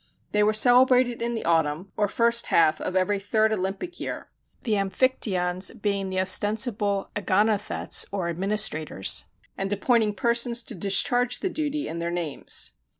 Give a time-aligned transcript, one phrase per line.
[0.31, 4.29] They were celebrated in the autumn, or first half of every third Olympic year;
[4.63, 9.25] the Amphictyons being the ostensible Agonothets or administrators,
[9.59, 12.71] and appointing persons to discharge the duty in their names.